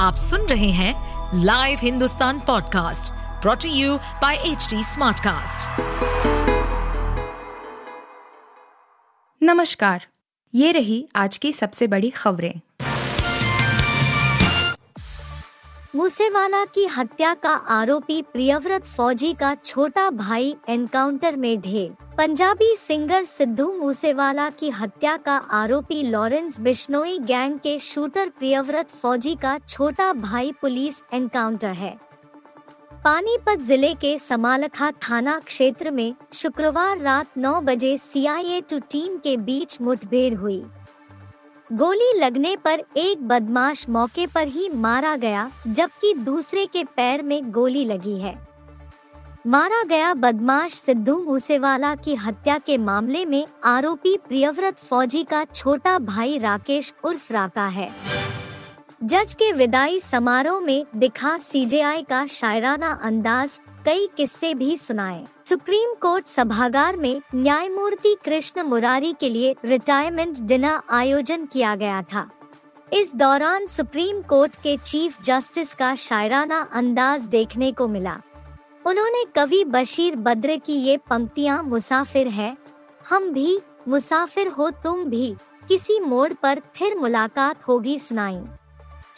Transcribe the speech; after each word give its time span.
आप 0.00 0.14
सुन 0.14 0.46
रहे 0.46 0.70
हैं 0.70 1.40
live 1.44 1.78
Hindustan 1.82 2.38
podcast 2.40 3.12
brought 3.42 3.68
you 3.68 3.96
by 4.22 4.36
H 4.36 4.68
Smartcast. 4.74 5.80
नमस्कार, 9.42 10.06
ये 10.54 10.72
रही 10.72 11.08
आज 11.16 11.38
की 11.38 11.52
सबसे 11.52 11.86
बड़ी 11.86 12.10
खबरें 12.10 12.60
मूसेवाला 15.94 16.64
की 16.64 16.84
हत्या 16.86 17.32
का 17.34 17.50
आरोपी 17.68 18.20
प्रियव्रत 18.22 18.84
फौजी 18.86 19.32
का 19.32 19.54
छोटा 19.54 20.08
भाई 20.10 20.54
एनकाउंटर 20.68 21.36
में 21.36 21.60
ढेर। 21.60 22.14
पंजाबी 22.18 22.74
सिंगर 22.76 23.22
सिद्धू 23.22 23.66
मूसेवाला 23.72 24.48
की 24.50 24.70
हत्या 24.70 25.16
का 25.16 25.36
आरोपी 25.52 26.02
लॉरेंस 26.02 26.60
बिश्नोई 26.60 27.18
गैंग 27.18 27.58
के 27.58 27.78
शूटर 27.80 28.28
प्रियव्रत 28.28 28.90
फौजी 28.92 29.34
का 29.34 29.58
छोटा 29.58 30.12
भाई 30.12 30.52
पुलिस 30.60 31.02
एनकाउंटर 31.12 31.72
है। 31.74 31.96
पानीपत 33.04 33.60
ज़िले 33.60 33.94
के 33.94 34.18
समालखा 34.18 34.90
थाना 35.02 35.38
क्षेत्र 35.40 35.90
में 35.90 36.14
शुक्रवार 36.32 36.98
रात 36.98 37.38
9 37.38 37.60
बजे 37.62 37.96
सीआईए 37.98 38.60
टू 38.60 38.78
टीम 38.90 39.16
के 39.18 39.36
बीच 39.38 39.80
मुठभेड़ 39.80 40.34
हुई। 40.34 40.62
गोली 41.72 42.12
लगने 42.18 42.56
पर 42.56 42.80
एक 42.96 43.22
बदमाश 43.28 43.88
मौके 43.88 44.26
पर 44.26 44.46
ही 44.46 44.68
मारा 44.74 45.14
गया, 45.16 45.50
जबकि 45.66 46.12
दूसरे 46.14 46.64
के 46.66 46.82
पैर 46.96 47.22
में 47.22 47.50
गोली 47.50 47.84
लगी 47.84 48.16
है। 48.18 48.34
मारा 49.46 49.82
गया 49.82 50.12
बदमाश 50.14 50.74
सिद्धू 50.74 51.16
मूसेवाला 51.24 51.94
की 51.94 52.14
हत्या 52.14 52.58
के 52.58 52.78
मामले 52.78 53.24
में 53.24 53.46
आरोपी 53.64 54.16
प्रियव्रत 54.28 54.78
फौजी 54.78 55.22
का 55.24 55.44
छोटा 55.44 55.98
भाई 55.98 56.38
राकेश 56.38 56.92
उर्फ़ 57.04 57.32
राका 57.32 57.66
है। 57.68 57.88
जज 59.04 59.34
के 59.34 59.52
विदाई 59.52 60.00
समारोह 60.00 60.60
में 60.60 60.84
दिखा 60.96 61.36
सीजेआई 61.38 62.02
का 62.02 62.26
शायराना 62.26 62.92
अंदाज 63.02 63.60
कई 63.86 64.08
किस्से 64.16 64.54
भी 64.54 64.76
सुनाए। 64.76 65.26
सुप्रीम 65.46 65.94
कोर्ट 65.94 66.26
सभागार 66.26 66.96
में 66.96 67.20
न्यायमूर्ति 67.34 68.16
कृष्ण 68.24 68.62
मुरारी 68.62 69.12
के 69.20 69.28
लिए 69.28 69.54
रिटायरमेंट 69.64 70.38
डिनर 70.38 70.80
आयोजन 70.90 71.44
किया 71.44 71.74
गया 71.76 72.02
था। 72.02 72.30
इस 72.92 73.14
दौरान 73.14 73.66
सुप्रीम 73.66 74.22
कोर्ट 74.22 74.54
के 74.54 74.76
चीफ 74.76 75.22
जस्टिस 75.22 75.74
का 75.74 75.94
शायराना 75.94 76.60
अंदाज 76.72 77.22
देखने 77.22 77.72
को 77.72 77.88
मिला। 77.88 78.20
उन्होंने 78.86 79.24
कवि 79.34 79.64
बशीर 79.64 80.16
बद्र 80.16 80.56
की 80.56 80.72
ये 80.72 80.96
पंक्तियाँ, 80.96 81.62
मुसाफिर 81.62 82.28
है, 82.28 82.56
हम 83.08 83.32
भी, 83.32 83.58
मुसाफिर 83.88 84.48
हो 84.48 84.70
तुम 84.70 85.04
भी, 85.04 85.36
किसी 85.68 86.00
मोड़ 86.00 86.32
पर 86.32 86.60
फिर 86.74 86.96
मुलाकात 86.98 87.68
होगी 87.68 87.98
सुनाई। 87.98 88.40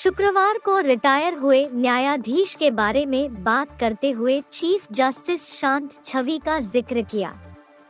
शुक्रवार 0.00 0.58
को 0.58 0.78
रिटायर 0.78 1.34
हुए 1.34 1.66
न्यायाधीश 1.72 2.54
के 2.54 2.70
बारे 2.70 3.04
में 3.06 3.42
बात 3.44 3.76
करते 3.80 4.10
हुए 4.10 4.40
चीफ 4.52 4.86
जस्टिस 4.92 5.44
शांत 5.50 5.90
छवि 6.04 6.38
का 6.38 6.58
ज़िक्र 6.60 7.02
किया। 7.02 7.32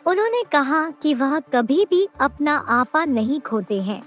उन्होंने 0.06 0.42
कहा 0.52 0.80
कि 1.02 1.12
वह 1.14 1.38
कभी 1.52 1.84
भी 1.90 2.06
अपना 2.20 2.56
आपा 2.68 3.04
नहीं 3.04 3.38
खोते 3.40 3.80
हैं। 3.82 4.00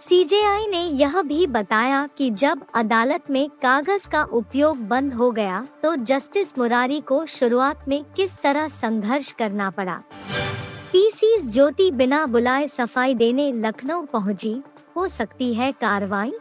सीजेआई 0.00 0.66
ने 0.66 0.82
यह 0.82 1.20
भी 1.22 1.46
बताया 1.48 2.06
कि 2.18 2.30
जब 2.32 2.64
अदालत 2.74 3.30
में 3.30 3.48
कागज़ 3.62 4.08
का 4.08 4.22
उपयोग 4.32 4.78
बंद 4.88 5.14
हो 5.14 5.30
गया 5.30 5.64
तो 5.82 5.94
जस्टिस 5.96 6.56
मुरारी 6.58 7.00
को 7.00 7.24
शुरुआत 7.26 7.84
में 7.88 8.02
किस 8.16 8.38
तरह 8.38 8.68
संघर्ष 8.70 9.32
करना 9.32 9.70
पड़ा। 9.70 10.00
पीसी 10.92 11.36
ज्योति 11.42 11.90
बिना 11.92 12.24
बुलाए 12.26 12.66
सफ़ाई 12.68 13.14
देने 13.14 13.52
लखनऊ 13.52 14.02
पहुँची, 14.06 14.56
हो 14.96 15.08
सकती 15.10 15.52
है 15.54 15.72
कार्रवाई? 15.72 16.32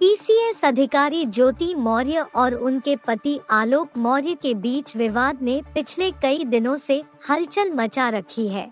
पीसीएस 0.00 0.64
अधिकारी 0.64 1.24
ज्योति 1.26 1.74
मौर्य 1.74 2.24
और 2.34 2.54
उनके 2.54 2.94
पति 2.96 3.38
आलोक 3.50 3.96
मौर्य 3.98 4.34
के 4.34 4.52
बीच 4.54 4.94
विवाद 4.96 5.38
ने 5.42 5.60
पिछले 5.74 6.10
कई 6.22 6.44
दिनों 6.44 6.76
से 6.76 7.02
हलचल 7.30 7.70
मचा 7.70 8.08
रखी 8.08 8.46
है। 8.48 8.68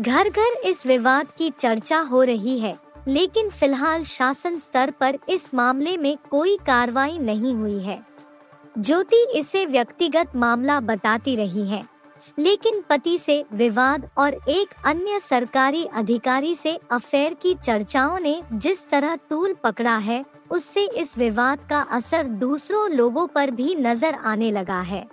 घर 0.00 0.28
घर 0.28 0.56
इस 0.66 0.84
विवाद 0.86 1.28
की 1.38 1.50
चर्चा 1.50 2.00
हो 2.00 2.22
रही 2.22 2.58
है, 2.58 2.74
लेकिन 3.08 3.48
फ़िलहाल 3.50 4.04
शासन 4.04 4.58
स्तर 4.58 4.90
पर 4.90 5.18
इस 5.28 5.48
मामले 5.54 5.96
में 5.96 6.16
कोई 6.30 6.56
कार्रवाई 6.66 7.18
नहीं 7.18 7.54
हुई 7.54 7.78
है। 7.78 7.98
ज्योति 8.78 9.26
इसे 9.34 9.66
व्यक्तिगत 9.66 10.36
मामला 10.36 10.80
बताती 10.80 11.36
रही 11.36 11.68
है। 11.68 11.82
लेकिन 12.38 12.82
पति 12.90 13.16
से 13.18 13.44
विवाद 13.52 14.08
और 14.18 14.34
एक 14.48 14.74
अन्य 14.84 15.18
सरकारी 15.20 15.84
अधिकारी 15.94 16.54
से 16.54 16.78
अफेयर 16.90 17.34
की 17.34 17.54
चर्चाओं 17.54 18.18
ने 18.18 18.40
जिस 18.52 18.88
तरह 18.88 19.16
तूल 19.30 19.54
पकड़ा 19.64 19.96
है, 19.96 20.24
उससे 20.50 20.86
इस 20.96 21.16
विवाद 21.18 21.58
का 21.70 21.80
असर 21.90 22.22
दूसरों 22.22 22.90
लोगों 22.90 23.26
पर 23.26 23.50
भी 23.50 23.74
नज़र 23.74 24.14
आने 24.14 24.50
लगा 24.50 24.80
है। 24.80 25.06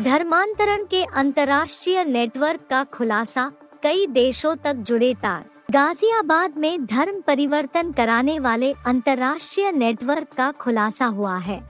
धर्मांतरण 0.00 0.84
के 0.84 1.02
अंतर्राष्ट्रीय 1.04 2.04
नेटवर्क 2.04 2.60
का 2.70 2.84
खुलासा 2.84 3.50
कई 3.82 4.06
देशों 4.06 4.54
तक 4.56 4.74
जुड़े 4.82 5.14
तार। 5.14 5.44
गाजियाबाद 5.70 6.56
में 6.56 6.86
धर्म 6.86 7.20
परिवर्तन 7.20 7.92
कराने 7.92 8.38
वाले 8.38 8.72
अंतर्राष्ट्रीय 8.86 9.70
नेटवर्क 9.72 10.32
का 10.36 10.50
खुलासा 10.52 11.06
हुआ 11.06 11.36
है। 11.38 11.60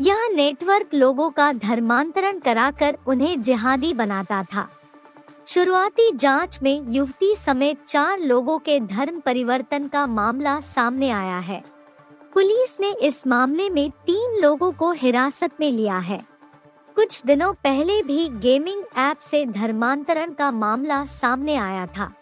यह 0.00 0.28
नेटवर्क 0.34 0.94
लोगों 0.94 1.30
का 1.30 1.52
धर्मांतरण 1.52 2.38
कराकर 2.38 2.96
उन्हें 3.06 3.42
जिहादी 3.42 3.92
बनाता 3.94 4.42
था। 4.42 4.68
शुरुआती 5.46 6.10
जाँच 6.12 6.58
में 6.62 6.92
युवती 6.92 7.34
समेत 7.36 7.84
चार 7.88 8.18
लोगों 8.18 8.58
के 8.58 8.80
धर्म 8.80 9.20
परिवर्तन 9.20 9.86
का 9.88 10.06
मामला 10.06 10.60
सामने 10.60 11.10
आया 11.10 11.38
है। 11.38 11.62
पुलिस 12.34 12.76
ने 12.80 12.92
इस 13.02 13.26
मामले 13.26 13.70
में 13.70 13.90
तीन 13.90 14.40
लोगों 14.42 14.72
को 14.72 14.90
हिरासत 14.92 15.50
में 15.60 15.70
लिया 15.72 15.98
है। 15.98 16.20
कुछ 16.96 17.22
दिनों 17.26 17.52
पहले 17.54 18.02
भी 18.02 18.28
गेमिंग 18.28 18.82
ऐप 18.96 19.18
से 19.18 19.44
धर्मांतरण 19.46 20.32
का 20.32 20.50
मामला 20.50 21.04
सामने 21.04 21.56
आया 21.56 21.86
था। 21.86 22.12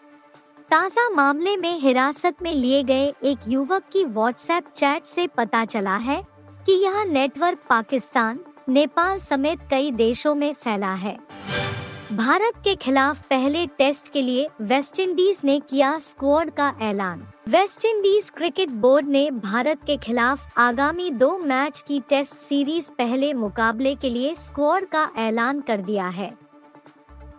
ताज़ा 0.71 1.09
मामले 1.09 1.57
में 1.57 1.77
हिरासत 1.79 2.35
में 2.41 2.53
लिए 2.53 2.83
गए 2.83 3.13
एक 3.23 3.37
युवक 3.47 3.83
की 3.91 4.03
व्हाट्सएप 4.03 4.71
चैट 4.75 5.03
से 5.03 5.27
पता 5.27 5.65
चला 5.65 5.95
है 5.95 6.34
कि 6.65 6.73
यह 6.73 7.03
नेटवर्क 7.03 7.59
पाकिस्तान, 7.69 8.39
नेपाल 8.69 9.19
समेत 9.19 9.59
कई 9.71 9.91
देशों 9.91 10.35
में 10.35 10.53
फैला 10.53 10.93
है। 10.93 11.17
भारत 12.13 12.53
के 12.63 12.75
खिलाफ 12.75 13.27
पहले 13.27 13.65
टेस्ट 13.67 14.11
के 14.13 14.21
लिए 14.21 14.49
वेस्टइंडीज 14.61 15.41
ने 15.43 15.59
किया 15.59 15.99
स्क्वाड 15.99 16.49
का 16.49 16.73
ऐलान। 16.81 17.27
वेस्टइंडीज 17.49 18.29
क्रिकेट 18.29 18.69
बोर्ड 18.69 19.07
ने 19.07 19.31
भारत 19.31 19.79
के 19.87 19.97
खिलाफ 19.97 20.59
आगामी 20.59 21.09
दो 21.09 21.37
मैच 21.37 21.83
की 21.87 21.99
टेस्ट 21.99 22.35
सीरीज़ 22.35 22.91
पहले 22.91 23.33
मुकाबले 23.33 23.95
के 23.95 24.09
लिए 24.09 24.35
स्क्वाड 24.35 24.85
का 24.85 25.11
ऐलान 25.17 25.61
कर 25.61 25.77
दिया 25.77 26.07
है। 26.07 26.37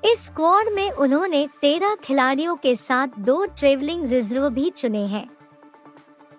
इस 0.04 0.26
स्क्वाड 0.26 0.69
में 0.72 0.91
उन्होंने 0.91 1.48
तेरह 1.60 1.94
खिलाड़ियों 1.94 2.56
के 2.56 2.76
साथ 2.76 3.09
दो 3.19 3.44
ट्रेवलिंग 3.44 4.09
रिज़र्व 4.09 4.48
भी 4.48 4.70
चुने 4.70 5.06
हैं। 5.06 5.35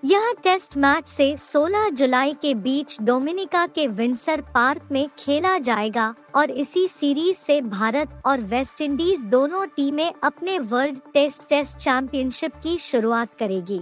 यह 0.06 0.34
टेस्ट 0.44 0.78
मैच 0.78 1.08
से 1.08 1.38
16 1.38 1.90
जुलाई 1.90 2.34
के 2.34 2.53
बीच 2.53 2.97
डोमिनिका 3.02 3.68
के 3.68 3.88
विंडसर 3.88 4.41
पार्क 4.41 4.81
में 4.91 5.09
खेला 5.19 5.58
जाएगा 5.58 6.16
और 6.35 6.52
इसी 6.52 6.88
सीरीज़ 6.88 7.38
से 7.38 7.62
भारत 7.62 8.22
और 8.25 8.41
वेस्ट 8.41 8.81
इंडीज 8.81 9.19
दोनों 9.19 9.66
टीमें 9.66 10.13
अपने 10.24 10.59
वर्ल्ड 10.59 10.97
टेस्ट 11.13 11.44
टेस्ट 11.50 11.78
चैंपियनशिप 11.78 12.53
की 12.63 12.78
शुरुआत 12.78 13.30
करेगी। 13.40 13.80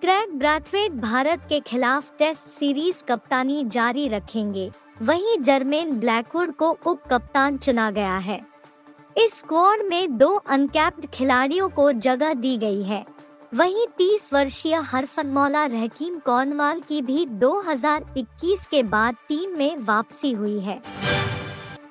क्रैग 0.00 0.30
ब्रैथवेट 0.30 0.92
भारत 0.92 1.46
के 1.48 1.60
खिलाफ 1.60 2.12
टेस्ट 2.18 2.48
सीरीज़ 2.48 3.04
कप्तानी 3.04 3.64
जारी 3.64 4.08
रखेंगे। 4.08 4.70
वहीं 5.02 5.38
जर्मेन 5.38 5.92
ब्लैकवुड 5.92 6.54
को 6.54 6.78
उप 6.86 7.02
कप्तान 7.10 7.58
चुना 7.58 7.90
गया 7.90 8.16
है। 8.16 8.46
इस 9.16 9.34
स्क्वाड 9.34 9.82
में 9.82 10.18
दो 10.18 10.34
अनकैप्ड 10.48 11.06
खिलाड़ियों 11.06 11.68
को 11.68 11.92
जगह 11.92 12.34
दी 12.34 12.56
गई 12.56 12.82
है। 12.82 13.11
वहीं 13.54 13.86
30 13.98 14.32
वर्षीय 14.32 14.74
हरफनमौला 14.74 15.66
रहकीम 15.66 16.18
कौनवाल 16.18 16.80
की 16.80 17.02
भी 17.02 17.26
2021 17.26 18.66
के 18.66 18.82
बाद 18.82 19.14
टीम 19.14 19.58
में 19.58 19.76
वापसी 19.76 20.32
हुई 20.32 20.60
है। 20.60 20.82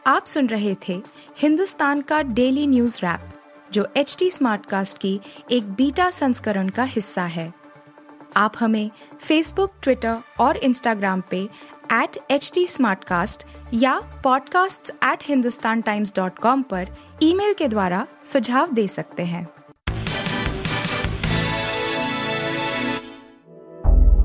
आप 0.07 0.25
सुन 0.25 0.47
रहे 0.47 0.75
थे 0.87 1.01
हिंदुस्तान 1.37 2.01
का 2.01 2.21
डेली 2.21 2.67
न्यूज़ 2.67 2.97
रैप, 2.97 3.29
जो 3.71 3.87
एच 3.97 4.15
टी 4.19 4.31
स्मार्ट 4.31 4.65
कास्ट 4.65 4.97
की 4.97 5.21
एक 5.51 5.71
बीटा 5.71 6.09
संस्करण 6.09 6.69
का 6.69 6.83
हिस्सा 6.83 7.23
है। 7.23 7.53
आप 8.37 8.53
हमें 8.59 8.91
फेसबुक 9.21 9.71
ट्विटर 9.83 10.17
और 10.39 10.57
इंस्टाग्राम 10.57 11.23
पे 11.29 11.49
एट 11.93 12.17
एच 12.31 12.51
टी 12.53 12.67
या 13.73 14.21
podcasts@hindustantimes.com 14.21 16.63
पर 16.63 16.87
ईमेल 17.21 17.53
के 17.53 17.67
द्वारा 17.67 18.07
सुझाव 18.23 18.71
दे 18.71 18.87
सकते 18.87 19.23
हैं। 19.23 19.47